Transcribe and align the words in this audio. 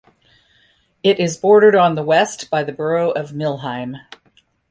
It 1.03 1.19
is 1.19 1.37
bordered 1.37 1.75
on 1.75 1.93
the 1.93 2.01
west 2.01 2.49
by 2.49 2.63
the 2.63 2.71
borough 2.73 3.11
of 3.11 3.33
Millheim. 3.33 3.97